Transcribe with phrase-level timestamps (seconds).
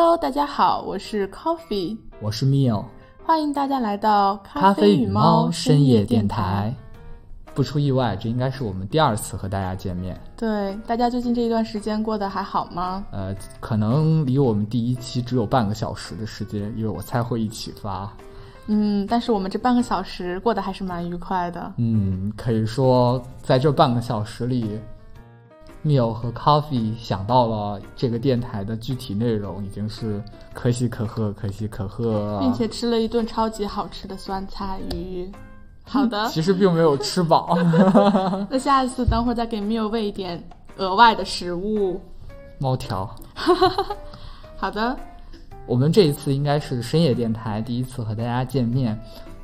[0.00, 2.84] Hello，大家好，我是 Coffee，我是 Mio，
[3.26, 6.72] 欢迎大家来到咖啡与猫深夜电电台。
[7.52, 10.16] 不出意外，这应该是我们第二次和大家见面。
[10.36, 13.04] 对，大家最近这一段时间过得还好吗？
[13.10, 18.08] 呃，可能离我们第一期只有半个小时的时间，因为我猜会一起发。
[18.68, 21.72] 嗯，但是我们这半个小时过得还是蛮愉快的。
[21.76, 24.78] 嗯，可以说在这半个小时里
[25.84, 35.30] ，Mio 和 Coffee 想到了这个电台的具体内容，已经是可喜可贺，可喜可贺，并且吃了一顿超级好吃的酸菜鱼。
[35.84, 37.56] 好的， 其实并没有吃饱。
[38.50, 40.42] 那下一次等会儿再给 Mio 喂一点
[40.76, 42.00] 额外的食物。
[42.58, 43.08] 猫条。
[44.56, 44.96] 好的。
[45.66, 48.98] 我们这一次应该是深夜电台第一次和大家见面，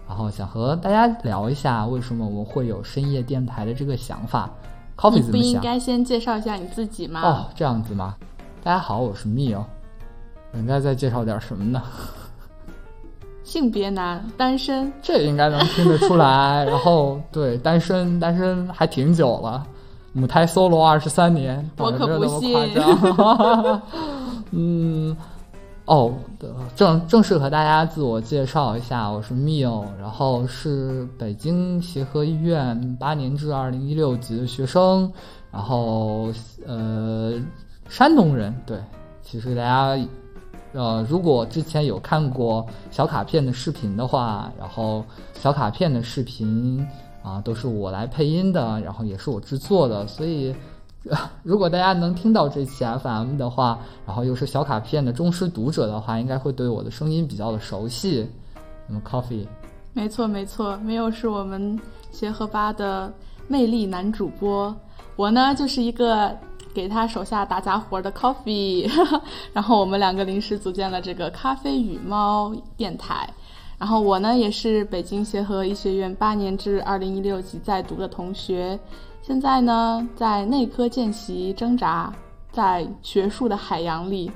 [0.09, 4.51] 然后想和大家聊一下为什么我们会有深夜电台的这个想法。
[4.97, 5.33] Coffee 怎么想？
[5.33, 7.21] 不应该先介绍一下你自己吗？
[7.23, 8.15] 哦，这样子吗？
[8.63, 9.63] 大家好，我是 Mio。
[10.55, 11.83] 应该再介绍点什么呢？
[13.43, 14.93] 性别男，单身。
[15.03, 16.65] 这应该能听得出来。
[16.71, 19.67] 然后对，单身，单身还挺久了，
[20.13, 22.57] 母胎 solo 二十三年，我可不信。
[24.53, 25.17] 嗯。
[25.87, 26.15] 哦，
[26.75, 35.13] 正正式和大家自我介绍一下，我是 Mio，然后是北京协和医院八年制二零一六级的学生，
[35.53, 36.33] 然后
[36.67, 37.35] 呃，
[37.87, 38.55] 山东人。
[38.65, 38.79] 对，
[39.23, 40.03] 其实大家
[40.73, 45.05] 呃，如果之前有看过小卡片的视频的话，然后
[45.39, 46.83] 小卡片的视频
[47.23, 50.55] 啊，都是我来配音的，然后也是我制作的，所以。
[51.43, 58.27] 如果大家能听到这期 FM 的话，然后又是小卡片的忠实读者的话，应该会对我的声音比较的熟悉。
[58.89, 59.47] 那么，Coffee，
[59.93, 61.79] 没错没错，没有是我们
[62.11, 63.13] 协和吧的
[63.49, 64.75] 魅力男主播，
[65.17, 66.35] 我呢就是一个
[66.73, 68.91] 给他手下打杂活的 Coffee，
[69.53, 73.29] 然后我们两个临时组建了这个咖啡与猫电台，
[73.79, 78.79] 然后我呢也是北京协和医学院八年制二零一六级在读的同学。
[79.27, 82.13] 现在呢，在内科见习挣扎，
[82.53, 84.31] 在学术的海洋里。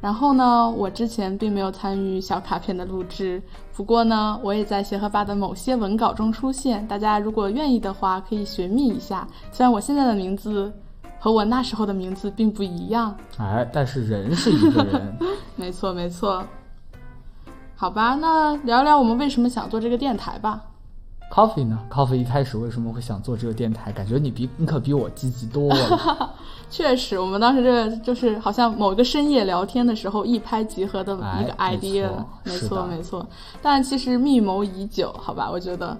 [0.00, 3.42] 然后呢，我之前并没有参与小卡片的录制，
[3.74, 6.86] 不过呢，我也在协和吧的某些文稿中出现。
[6.86, 9.26] 大家如果愿意的话，可以寻觅一下。
[9.50, 10.72] 虽然我现在的名字
[11.18, 15.16] 和我那时候的名字并不一样，哎，但是人是一个人。
[15.56, 16.44] 没错，没错。
[17.74, 20.62] 好吧，那聊聊我们为什么想做这个电台吧。
[21.32, 23.90] Coffee 呢？Coffee 一开始为什么会想做这个电台？
[23.90, 26.34] 感觉你比你可比我积极多了。
[26.68, 32.10] 确实，我们当时这个就是好像某个深夜聊天的时候一拍即合的一个 idea。
[32.44, 33.26] 没错，没错。
[33.62, 35.48] 但其实密谋已久，好吧？
[35.50, 35.96] 我觉得，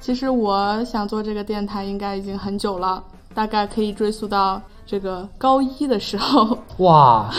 [0.00, 3.00] 其实我想做这个电台应该已经很久了，
[3.32, 6.58] 大概可以追溯到这个高一的时候。
[6.78, 7.32] 哇，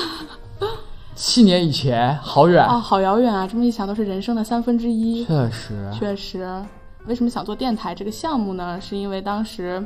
[1.13, 3.45] 七年以前，好远啊，好遥远啊！
[3.45, 5.25] 这么一想，都是人生的三分之一。
[5.25, 6.63] 确实，确实。
[7.07, 8.79] 为什么想做电台这个项目呢？
[8.81, 9.81] 是因为当时，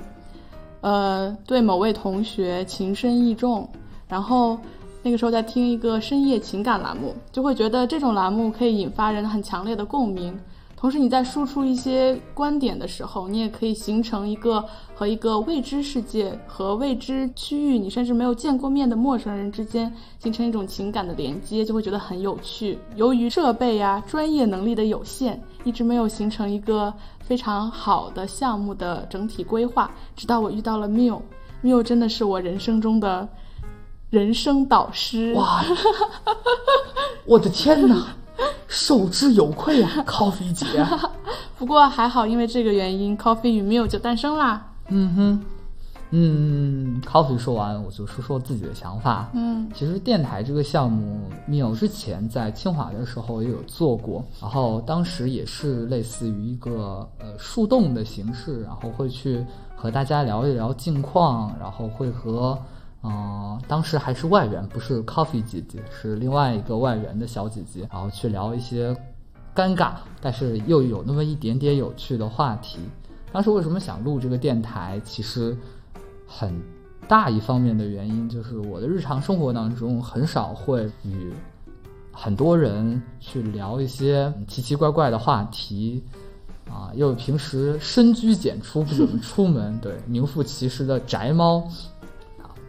[0.81, 3.69] 呃，对某位同学情深意重，
[4.07, 4.57] 然后
[5.03, 10.37] 那个时候在听一个深夜情感栏目，就会觉得这种栏目可以引发人很强烈的共鸣。
[10.81, 14.65] 同时，你在输出一些观点的时候，你也可以形成一个
[14.95, 22.79] 和一个未知世界和未知区域，你甚至没有见过面的陌生人之间形成一种情感的连接，就会觉得很有趣。
[22.95, 29.91] 由于设备呀、专业能力的有限，一直没有形成一个非常好的项目的整体规划。
[30.15, 33.29] 直到我遇到了 Miu，Miu 真的是我人生中的
[34.09, 35.31] 人生导师。
[35.35, 35.63] 哇，
[37.27, 38.07] 我的天哪！
[38.67, 40.65] 受之有愧啊， Coffee 姐。
[41.57, 44.65] 不过还好，因为这个原因，Coffee 与 Miu 就诞生啦。
[44.89, 45.41] 嗯哼，
[46.09, 49.29] 嗯，Coffee 说完，我就说说自己的想法。
[49.33, 59.45] 嗯，其实电台这个项目，Miu 之前在清华的时候也有做过，然后当时也是类似于一个呃树洞的形式，然后会去
[59.75, 62.57] 和大家聊一聊近况，然后会和。
[63.03, 68.95] 嗯，当时还是外援，不是 Coffee 姐姐，是另外一个外援的小姐姐，然后去聊一些
[69.55, 72.77] 尴尬，但是又有那么一点点有趣的话题。
[73.31, 75.01] 当时为什么想录这个电台？
[75.03, 75.57] 其实
[76.27, 76.61] 很
[77.07, 81.33] 大一方面的原因就是我的日常生活当中很少会与
[82.11, 86.03] 很多人去聊一些奇奇怪怪的话题，
[86.69, 91.67] 啊，又平时深居简出，不怎么出门，对，名副其实的宅猫。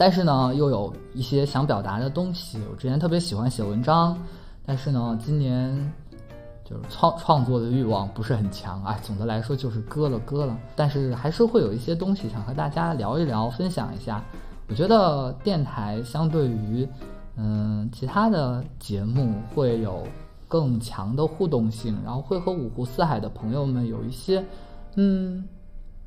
[0.03, 2.59] 但是呢，又有一些想表达的东西。
[2.69, 4.19] 我之前特别喜欢写文章，
[4.67, 5.93] 但是呢，今年
[6.65, 8.83] 就是创创作的欲望不是很强。
[8.83, 10.59] 哎，总的来说就是割了割了。
[10.75, 14.21] 但是还是会有一些东西想和大家聊一聊，分享一下。
[14.67, 16.85] 我觉得电台相对于
[17.37, 20.03] 嗯，其他的节目会有
[20.49, 24.45] 更强的互动性，然后会和五湖四海的朋友们有一些
[24.97, 25.45] 嗯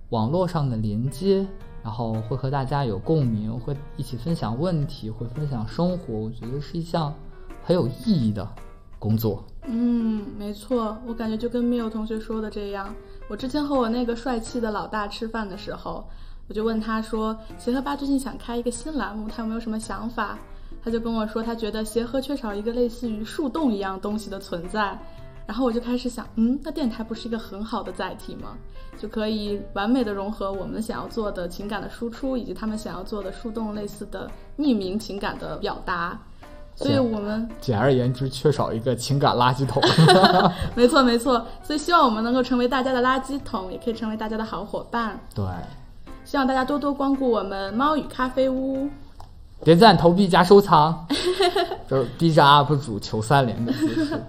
[0.09, 1.47] 网络上的连接，
[1.85, 6.15] 然后会和大家有共鸣，会一起分享问题，会分享生活。
[6.15, 7.13] 我觉得是一项
[7.63, 8.45] 很有意义的
[8.97, 9.45] 工作。
[9.67, 12.91] 嗯，没错，我感觉就跟缪友同学说的这样。
[13.29, 16.03] 我之前和我那个帅气的老大吃饭的时候，
[16.47, 20.39] 我就问他说：“协和吧最近想开一个新栏目，他有没有什么想法？”
[20.83, 24.99] 他就跟我说，他觉得协和缺少一个类似于树洞一样东西的存在。
[25.45, 28.57] 然后我就开始想，嗯，那电台不是一个很好的载体吗？
[28.97, 36.17] 就可以完美的融合我们想要做的情感的输出，以及他们想要做的树洞类似的匿名情感的表达。
[36.77, 39.81] 所以我们简而言之，缺少一个情感垃圾桶。
[40.75, 41.45] 没错，没错。
[41.63, 45.17] 所以希望我们能够成为大家的垃圾桶，也可以成为大家的好伙伴。
[45.33, 45.45] 对，
[46.25, 48.89] 希望大家多多光顾我们猫与咖啡屋，
[49.63, 51.05] 点赞、投币、加收藏，
[51.87, 54.21] 就是 B 站 UP 主求三连的姿势。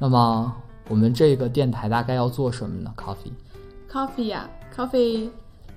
[0.00, 0.52] 那么
[0.88, 5.28] 我们这个电台大概要做什么呢？Coffee，Coffee 呀，Coffee。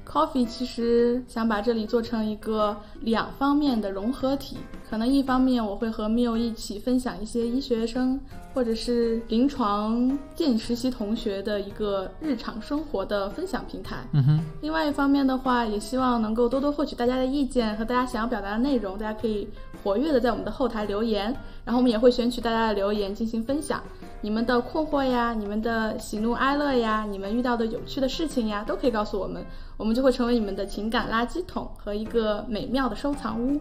[0.06, 4.58] Coffee 其实想把这里做成一个两方面的融合体，
[4.90, 8.20] 可能一方面我会和 Miu 一起分享一些医学生
[8.54, 13.98] 或者是临床见实习同学的一个日常生活的分享平台。
[14.12, 14.40] 嗯哼。
[14.62, 19.48] 另外一方面的话，也希望能够多多获取大家的意见和大家想要表达的内容，大家可以
[19.84, 21.36] 活跃的在我们的后台留言，
[21.66, 23.82] 然后我们也会选取大家的留言进行分享。
[24.22, 29.44] 你们的困惑呀，你们的喜怒哀乐呀，你们遇到的有趣的事情呀，都可以告诉我们，
[29.76, 33.60] 我们就会成为你们的情感垃圾桶和一个美妙的收藏屋。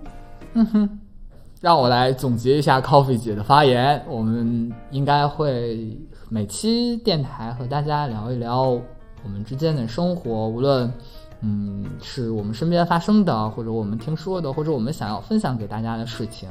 [0.54, 1.00] 嗯哼，
[1.62, 5.96] 让我来总结一下 Coffee 姐的发言，我们应该会
[6.28, 10.92] 每期电台和大家聊一聊我们之间的生活，无论
[11.40, 16.48] 嗯是我们身边发生的，或者我们听说的，或者我们想要分享给大家的事情，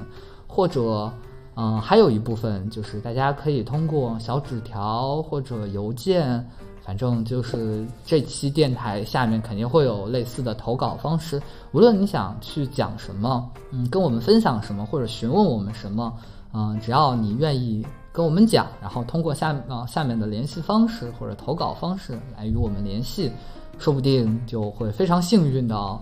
[0.47, 1.11] 或者。
[1.57, 6.47] 嗯，还有一部分就是大家可以通过小纸条或者邮件，
[6.83, 11.41] 反正就是这期电台下面肯定会有类似的投稿方式。
[11.71, 16.13] 无论你想去讲什么，嗯，跟我们分享什么，或者询问我们什么，
[16.53, 23.31] 嗯，只要你愿意跟我们讲，然后通过下啊下面的联系方式或者投稿方式来与我们联系，
[23.77, 25.99] 说不定就会非常幸运的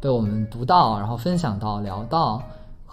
[0.00, 2.42] 被我们读到，然后分享到，聊到。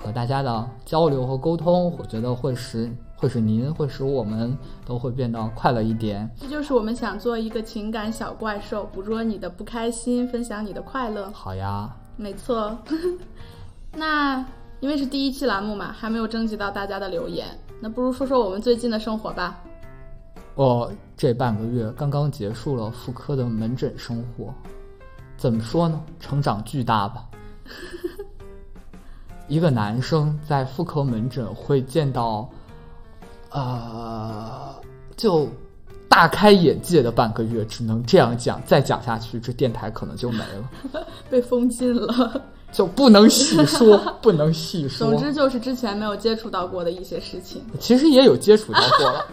[0.02, 2.90] 和大家的交流和沟通，我觉得会使
[3.20, 6.30] 会使您会使我们都会变得快乐一点。
[6.40, 11.30] 这就是我们想做一个情感小怪兽，捕捉你的不开心，分享你的快乐。
[11.32, 12.78] 好呀，没错。
[13.94, 14.38] 那
[14.80, 17.48] 因为是第一期栏目嘛，还没有征集到大家的留言，
[17.82, 19.60] 那不如说说我们最近的生活吧。
[20.56, 24.54] 我这半个月刚刚结束了妇科的门诊生活，
[25.36, 26.02] 怎么说呢？
[26.22, 27.26] 成长巨大吧。
[29.50, 32.50] 一个男生在妇科门诊会见到，
[33.52, 34.76] 呃，
[35.16, 35.48] 就
[36.08, 38.62] 大开眼界的半个月，只能这样讲。
[38.66, 42.42] 再讲下去，这电台可能就没了， 被封禁了，
[42.72, 45.10] 就不能细说， 不能细说。
[45.10, 47.62] 总之就是之前没有接触到过的一些事情。
[47.80, 49.26] 其实也有接触到过了。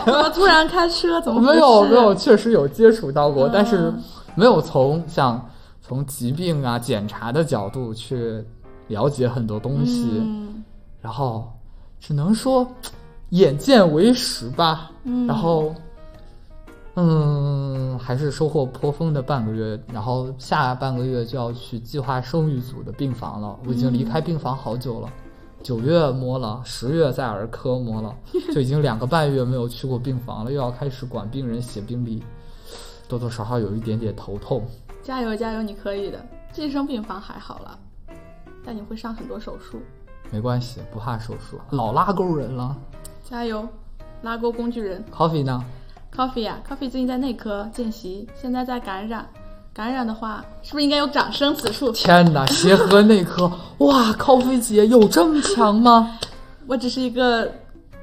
[0.06, 1.20] 怎么突然开车？
[1.20, 2.14] 怎么没有没有？
[2.14, 3.92] 确实有接触到过，但是
[4.34, 5.48] 没有从像
[5.80, 8.44] 从疾病啊检查的角度去。
[8.88, 10.22] 了解很多东西，
[11.00, 11.52] 然后
[11.98, 12.64] 只能说
[13.30, 14.90] 眼见为实吧。
[15.26, 15.74] 然后，
[16.94, 19.78] 嗯，还是收获颇丰的半个月。
[19.92, 23.58] 然后下半个月就要去计划生育组的病房了。
[23.66, 25.08] 我已经离开病房好久了，
[25.62, 28.14] 九月摸了，十月在儿科摸了，
[28.54, 30.50] 就已经两个半月没有去过病房了。
[30.50, 32.22] 又要开始管病人写病历，
[33.08, 34.64] 多多少少有一点点头痛。
[35.02, 36.24] 加油加油，你可以的。
[36.52, 37.78] 晋升病房还好了。
[38.64, 39.78] 但你会上很多手术，
[40.32, 42.76] 没关系，不怕手术，老拉钩人了，
[43.28, 43.68] 加油，
[44.22, 45.04] 拉钩工具人。
[45.12, 45.60] Coffee 呢
[46.14, 49.26] ？Coffee 呀，Coffee 最近在内科见习，现在在感染，
[49.74, 51.52] 感染的话，是不是应该有掌声？
[51.52, 51.90] 此处。
[51.90, 56.16] 天哪，协和内科， 哇，Coffee 姐有这么强吗？
[56.68, 57.50] 我只是一个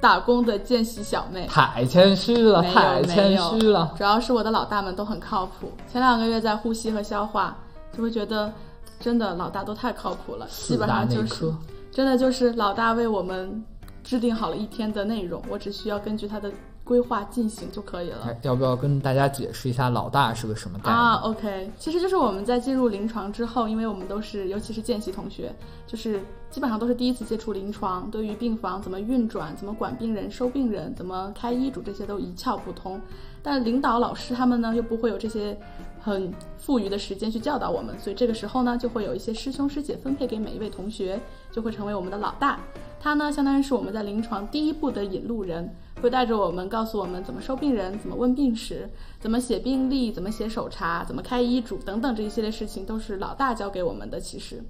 [0.01, 3.93] 打工的见习小妹，太谦虚了，太谦虚了。
[3.97, 7.55] 主要是我的老大们都很靠谱，前两个月在呼吸和消化，
[7.95, 8.51] 就会觉得。
[8.99, 11.53] 真的老大都太靠谱了，基本上就是
[11.91, 13.61] 真的就是老大为我们
[14.03, 16.51] 制定好了一天的内容，我只需要根据他的
[16.83, 18.35] 规划进行就可以了。
[18.41, 25.55] 要不要跟大家解释一下老大是个什么概念啊？OK，其实就是我们在进入临床之后，因为我们都是尤其是见习同学，
[25.87, 32.99] 就是基本上都是第一次接触临床，对于病房怎么运转、怎么管病人、收病人、怎么开医嘱这些都一窍不通。
[33.41, 35.57] 但领导老师他们呢又不会有这些。
[36.05, 41.17] 很富余的时间去教导我们，所以这个时候呢，就会有一些师兄师姐分配给每一位同学，
[41.49, 42.59] 就会成为我们的老大。
[43.03, 45.69] 他呢，相当于是我们在临床第一步的引路人，
[46.01, 54.21] 会带着我们，告诉我们怎么收病人，怎么问病史，怎么写病历，怎么写手查，怎么开医嘱等等这一系列事情，都是老大教给我们的。
[54.21, 54.63] 其实，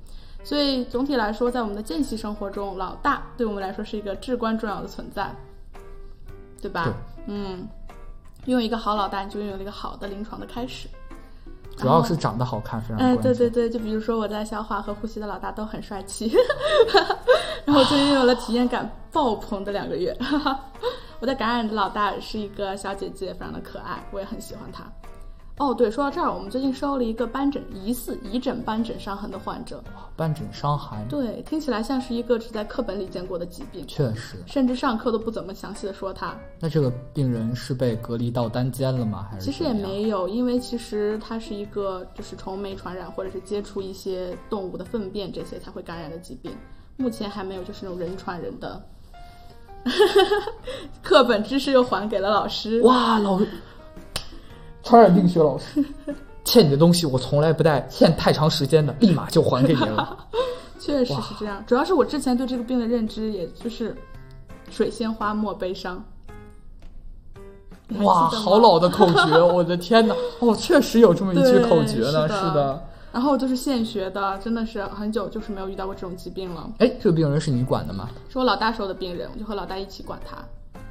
[0.43, 5.31] 所以总体来说，在我们的见习生活中，老大对我们来说是一个至关重要的存在，
[6.59, 6.85] 对吧？
[6.85, 6.93] 对
[7.27, 7.67] 嗯，
[8.45, 10.89] 拥有一个好老大，你就拥有了一个好的临床的开始。
[11.77, 13.15] 主要是长得好看，非常哎。
[13.17, 16.31] 对对对，就比如说我在消化和呼吸的老大都很帅气，
[17.65, 20.15] 然后我就拥有了体验感爆棚的两个月。
[21.20, 24.84] 我在感染的老大是一个小姐姐，非常的可爱，我也很喜欢她。
[25.58, 29.84] 哦，对，说到这儿，我们最近收了一个斑疹疑似疑诊斑疹伤痕的患者，
[30.17, 34.38] 斑疹伤寒，对，听起来像是一个只在课本里见过的疾病，确实。
[34.48, 36.36] 甚至上课都不怎么详细的说它。
[36.60, 39.27] 那这个病人是被隔离到单间了吗？
[39.29, 46.51] 还是其实也没有，因为其实它是一个就是虫媒传染或者是接触一些动物的粪便这些才会感染的疾病，
[46.97, 48.81] 目前还没有就是那种人传人的。
[51.01, 53.39] 课本知识又还给了老师，哇，老
[54.81, 55.83] 传染病学老师，
[56.45, 60.17] 欠你的东西我从来不带欠太长时间的，立马就还给你了。
[60.79, 61.63] 确实是这样。
[61.65, 63.95] 主要是我之前对这个病的认知，也就是
[64.69, 66.03] 水仙花莫悲伤。
[68.00, 70.15] 哇，好老的口诀，我的天哪！
[70.39, 72.85] 哦，确实有这么一句口诀呢，是的。
[73.13, 76.67] 然后就是现学的，真的是很久就是没有遇到过这种疾病了。
[76.79, 78.10] 哎，这个病人是你管的吗？
[78.27, 80.43] 是我老大收的病人，我就和老大一起管他。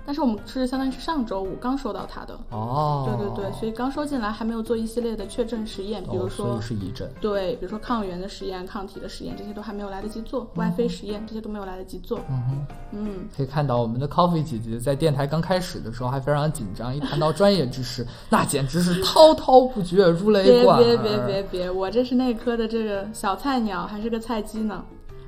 [0.04, 7.08] 但是我们是相当于是上周五刚收到它的，哦，对对对，所以刚收进来还没有做一系列的确证实验，比如说、以是疑诊。
[7.20, 12.18] 对，比如说抗原的实验、抗体的实验，这些都还没有来得及做，外飞实验这些都没有来得及做。
[12.28, 20.84] 嗯哼，嗯，可以看到我们的 Coffee 姐姐在电台刚开始的时候还非常紧张，一谈到专业知识， 那简直是滔滔不绝，如雷别贯耳。
[20.84, 24.84] 别别别别，我这是内科的这个小菜鸟，还是个菜鸡呢，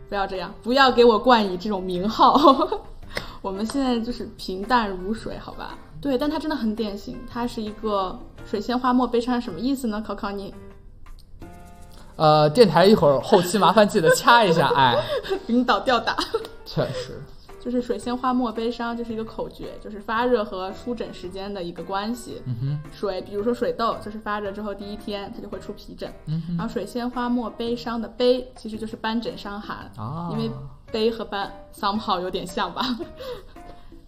[0.08, 2.36] 不要这样，不要给我冠以这种名号。
[3.44, 5.76] 我们现在就是平淡如水，好吧？
[6.00, 10.00] 对，但它真的很典型，它是一个水仙花莫悲伤，什么意思呢？
[10.00, 10.54] 考考你，
[12.16, 14.96] 呃，电台一会儿后期麻烦记得掐一下，哎，
[15.46, 16.16] 领导吊打。
[16.64, 17.20] 确实，
[17.60, 22.40] 就是水仙花莫悲伤，就是一个口诀，就是发热和舒疹时间的一个关系。
[22.46, 26.10] 嗯哼，水，比如说水痘，就是发热之后第一天它就会出皮疹。
[26.28, 30.50] 嗯哼，然后水仙花莫悲伤的悲，其实就是斑疹伤寒，啊，因为
[30.94, 32.86] 悲和班 somehow 有点像吧，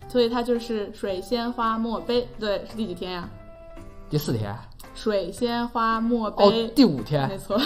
[0.06, 2.28] 所以它就是水仙花墨杯。
[2.38, 3.28] 对，是第几天呀？
[4.08, 4.56] 第四天，
[4.94, 7.58] 水仙花莫哦，，第五天没，错。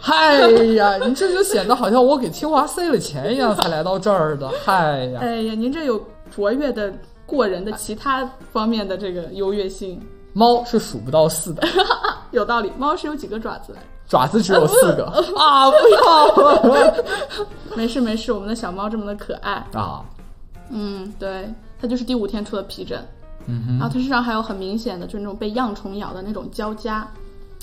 [0.00, 6.90] 嗨呀，您这就显得好像我给清华塞了钱一样才来到这儿的，嗨呀，哎呀，您这有卓越的
[7.26, 10.00] 过人的其他方面的这个优越性，
[10.32, 11.62] 猫是数不到四的，
[12.32, 12.72] 有道理。
[12.78, 13.86] 猫是有几个爪子来着？
[14.08, 15.04] 爪子只有四个。
[15.36, 15.70] 啊！
[15.70, 16.94] 不要。
[17.76, 19.54] 没事没事，我们的小猫这么的可爱。
[19.72, 20.04] 啊，
[20.70, 23.02] 嗯，对，它就是第五天出的皮疹，
[23.46, 23.78] 嗯哼。
[23.78, 27.06] 然后它身上还有很明显的就是那种被恙虫咬的那种交加。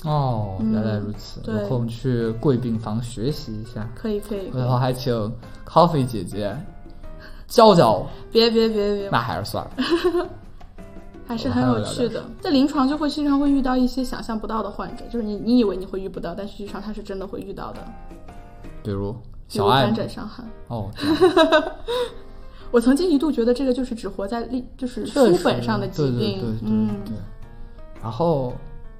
[0.04, 1.54] 哦，原来如此，对。
[1.54, 4.62] 有空去贵病房学习一下，可以可以，可以。
[4.62, 5.32] 回头还请
[5.66, 6.56] Coffee 姐姐
[7.46, 9.70] 教教我，别别别别，那还是算了。
[11.32, 12.22] 还是很有趣的。
[12.40, 17.80] 在临床就会经常会遇到一些想象不到的患者，就是你你以为你会遇不到，但实际上他是真的会遇到的，
[18.82, 19.16] 比如
[19.48, 20.44] 小爱吗疹伤寒。
[20.68, 20.90] 哦，
[22.70, 27.14] 我曾经一度觉得这个就是只活在历就是书本上的疾病，对对对对嗯对。
[28.02, 28.52] 然后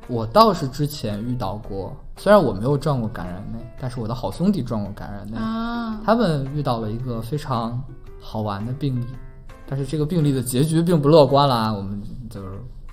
[0.08, 5.36] 我倒是之前遇到过，虽然我没有撞过感染内，但是我的好兄弟撞过感染内。
[5.36, 7.82] 啊，他们遇到了一个非常
[8.20, 9.06] 好玩的病例，
[9.66, 11.72] 但是这个病例的结局并不乐观啦。
[11.72, 12.01] 我们就是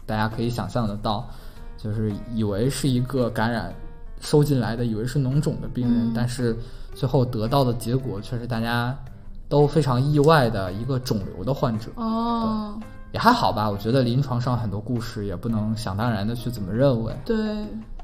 [0.09, 1.23] 大家可以想象得到，
[1.77, 3.71] 就是以为是一个感染
[4.19, 6.57] 收进来的，以为是脓肿的病人，嗯但是
[6.95, 8.97] 最后得到的结果却是大家
[9.47, 11.91] 都非常意外的一个肿瘤的患者。
[11.95, 12.75] 哦，
[13.11, 17.15] 也还好吧，我觉得临床上很多故事也不能想当然的去怎么认为。
[17.23, 17.37] 对，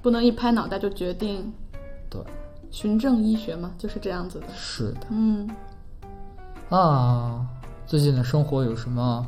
[0.04, 1.52] 不能一拍脑袋就决定，
[2.08, 2.22] 对，
[2.70, 4.46] 循证医学嘛，就是这样子的。
[4.56, 5.50] 是的嗯，
[6.70, 7.46] 啊。
[7.88, 9.24] 最近的生活有什么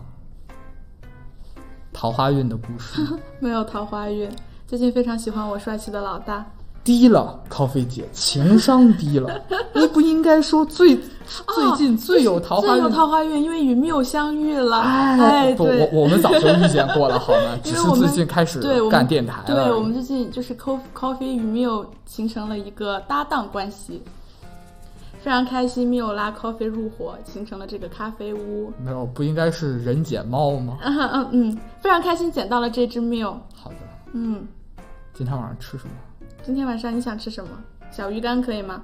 [2.00, 3.18] 桃花运的故事吗？
[3.42, 4.30] 没有桃花运，
[4.68, 6.46] 最近非常喜欢我帅气的老大。
[6.84, 9.42] 低了，Coffee 姐情商低了。
[9.74, 12.90] 你不应该说最最近最有桃花运最有。
[12.90, 14.80] 桃花运，因为与缪相遇了。
[14.80, 17.58] 哎，哎，不，对我我们早就遇见过了，好吗？
[17.66, 19.42] 因 只是最近开始对干电台。
[19.48, 24.04] 对我们最近就是 Co Coffee 与 Mio 形成了一个搭档关系，
[25.22, 25.88] 非常开心。
[25.90, 28.72] Mio 拉 Coffee 入伙，形成了这个咖啡屋。
[28.84, 30.78] 没有，不应该是人捡猫吗？
[30.84, 33.36] 嗯嗯嗯，非常开心捡到了这只 Mio。
[33.54, 33.76] 好的，
[34.14, 34.48] 嗯，
[35.14, 35.94] 今天晚上吃什么？
[36.44, 37.50] 今天晚上你想吃什么？
[37.92, 38.82] 小鱼干可以吗？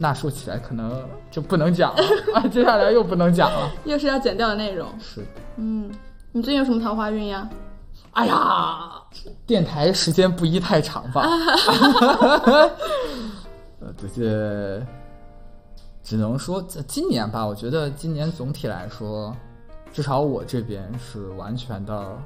[0.00, 2.02] 那说起来可能就不能讲了
[2.34, 3.68] 啊， 接下来又不能讲了。
[3.84, 4.88] 又是要剪掉的内容。
[5.00, 5.90] 是的，嗯，
[6.30, 7.48] 你最近有什么桃花运呀？
[8.12, 8.90] 哎呀，
[9.46, 11.22] 电台时间不宜太长吧？
[13.80, 14.84] 呃，这些
[16.08, 19.36] 只能说这今年吧，我觉得今年总体来说，
[19.92, 22.16] 至少我这边是完全的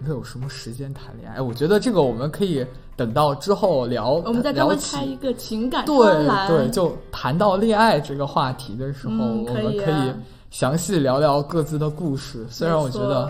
[0.00, 1.40] 没有什么时间谈恋爱。
[1.40, 2.64] 我觉得这个我们可以
[2.96, 5.16] 等到之后聊，我们再专聊门开一。
[5.16, 10.12] 个情感专对栏，对，就谈到恋爱这个话题的时候，嗯我们可以
[10.52, 12.46] 详细聊聊各自的故事。
[12.48, 13.28] 虽然我觉得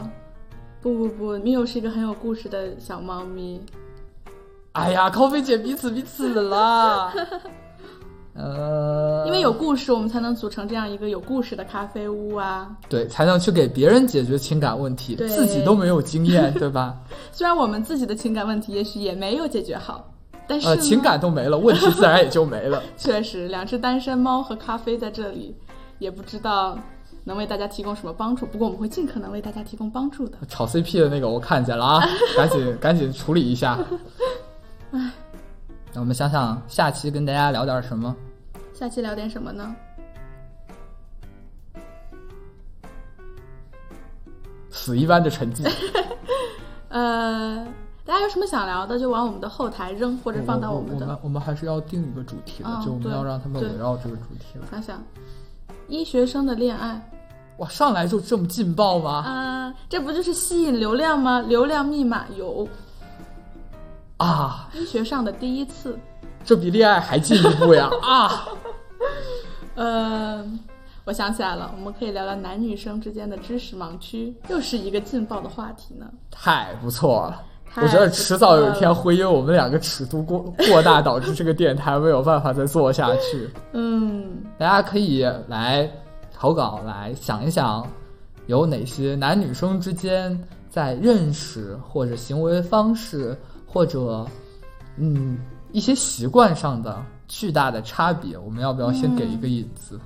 [0.82, 3.58] 不不不，米友是一个很有故事的小猫咪。
[4.72, 7.10] 哎呀，高飞姐彼此彼此啦。
[8.34, 12.74] 呃，因为有故事，我们才能组成这样一个有故事的咖啡屋啊。
[12.88, 16.96] 对，才能去给别人解决情感问题，对自己都没有经验， 对吧？
[17.30, 20.10] 虽然我们自己的情感问题也许也没有解决好，
[20.46, 22.82] 但是呃，情感都没了，问题自然也就没了。
[22.96, 25.54] 确实，两只单身猫和咖啡在这里，
[25.98, 26.78] 也不知道
[27.24, 28.46] 能为大家提供什么帮助。
[28.46, 30.38] 不过我们会尽可能为大家提供帮助的。
[30.48, 32.02] 炒 CP 的那个我看见了啊，
[32.34, 33.78] 赶紧赶紧处理一下。
[35.94, 38.14] 那我们想想下期跟大家聊点什么？
[38.72, 39.74] 下期聊点什么呢？
[44.70, 45.70] 死一般的沉寂，
[46.88, 47.64] 呃，
[48.06, 51.04] 大家有什么想聊的，就往我们的后台扔，或者放到我们的。
[51.04, 54.66] 我们我们还是要定一个主题的，就我们要让他们围绕这个主题来。
[54.70, 55.02] 想想，
[55.88, 57.00] 医学生的恋爱
[57.58, 59.10] 哇，上来就这么劲爆吗？
[59.24, 61.40] 啊、这不就是吸引流量吗？
[61.42, 62.66] 流量密码有
[64.22, 65.98] 啊，医学上的第一次。
[66.44, 67.90] 这比恋爱还进一步呀！
[68.02, 68.48] 啊，
[69.74, 70.44] 呃，
[71.04, 76.06] 我想起来了，我们可以聊聊男女生之间的知识盲区，又是一个劲爆的话题呢。
[76.30, 77.42] 太不错了。
[77.76, 83.50] 我觉得迟早有一天会因为我们两个尺度过过大，导致这个电台没有办法再做下去。
[83.72, 85.90] 嗯，大家可以来
[86.32, 87.86] 投稿，来想一想，
[88.46, 93.34] 有哪些男女生之间在认识或者行为方式
[93.72, 94.26] 或者
[94.96, 95.38] 嗯
[95.72, 98.36] 一些习惯上的巨大的差别。
[98.36, 99.98] 我们要不要先给一个引子？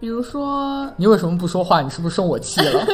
[0.00, 1.80] 比如说你为什么不说话？
[1.82, 2.86] 你是不是生我气了？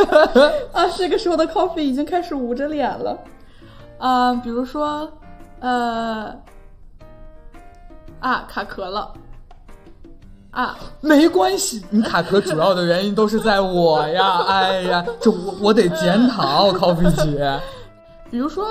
[0.72, 3.18] 啊，这个时候的 coffee 已经开始捂着脸了。
[3.98, 5.10] 啊，比如说，
[5.60, 6.34] 呃，
[8.20, 9.12] 啊，卡壳了。
[10.54, 14.38] 啊，没关系，你卡壳主要的原因都是在我呀！
[14.46, 17.60] 哎呀，这我我得检讨，，coffee 姐。
[18.30, 18.64] 比如说，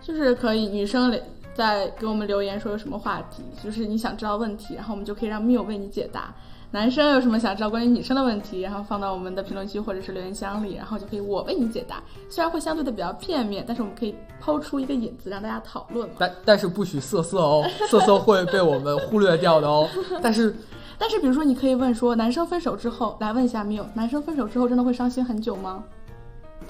[0.00, 1.14] 就是可以女生
[1.54, 6.34] 在给我们留言说有什么话题，就是你想知道问题，然后我们就可以让 Miu 为你解答。
[6.70, 12.02] 男生有什么想知道关于女生的问题，然后放到我们的评论区或者是留言箱里，然后就可以我为你解答。
[12.28, 16.16] 虽然会相对的比较片面，但是我们可以抛出一个引子让大家讨论嘛。
[16.18, 19.88] 但 但是不许色色哦，色色会被我们忽略掉的哦。
[20.20, 20.52] 但是
[20.98, 25.82] 但是比如说，你可以问说，男生分手之后，来问一下 Miu，男生分手之后真的会伤心很久吗？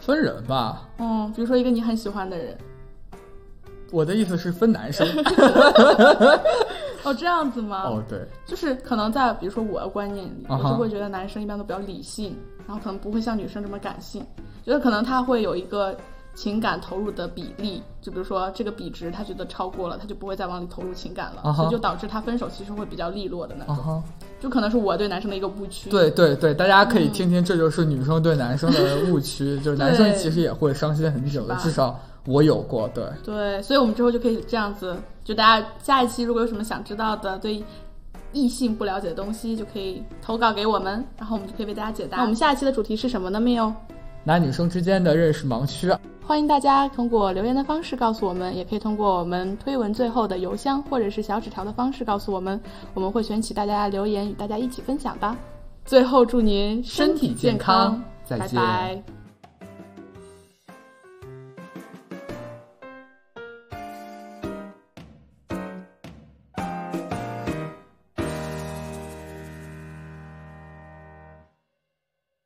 [0.00, 2.56] 分人吧，嗯，比如说一个你很喜欢的人，
[3.92, 5.06] 我的意思是分男生。
[7.04, 7.84] 哦，这样子吗？
[7.84, 14.24] 哦，对，就是可能在比如说我的观念里，我就会觉得男生一般都比较理性，然后可能不会像女生这么感性，
[14.64, 15.96] 觉得可能他会有一个
[16.34, 24.02] 情感投入的比例，就比如说这个比值他觉得超过了，他就不会再往里投入情感了，所以就导致他分手其实会比较利落的那种，
[24.40, 25.88] 就可能是我对男生的一个误区。
[25.90, 32.88] 对对对，大家可以听听，这就是女生对男生的误区， 就是男生其实也会伤心很久的，至少我有过。
[32.88, 37.62] 对，对，所以我们之后就可以这样子，就大家下一期如果有什么想知道的，对
[38.32, 42.16] 异性不了解的东西，就可以投稿给我们，然后我们就可以为大家解答。
[42.16, 43.38] 那我们下一期的主题是什么呢？
[43.40, 43.72] 没有？
[44.24, 45.92] 男女生之间的认识盲区。
[46.26, 52.58] 欢迎大家通过留言的方式告诉我们，也可以通过我们推文最后的邮箱或者是小纸条的方式告诉我们，
[52.94, 55.36] 我们会选取大家的留言与大家一起分享的。
[55.84, 59.23] 最后祝您身体健康，健康再见拜拜。